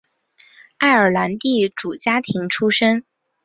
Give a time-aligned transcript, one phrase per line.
[0.79, 3.03] 爱尔兰地主家庭出身。